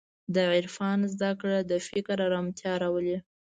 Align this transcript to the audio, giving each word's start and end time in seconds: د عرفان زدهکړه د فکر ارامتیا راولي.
د 0.33 0.35
عرفان 0.53 0.99
زدهکړه 1.13 1.57
د 1.69 1.71
فکر 1.87 2.17
ارامتیا 2.27 2.73
راولي. 2.83 3.17